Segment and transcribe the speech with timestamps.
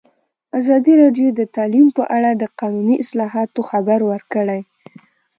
[0.59, 4.61] ازادي راډیو د تعلیم په اړه د قانوني اصلاحاتو خبر ورکړی.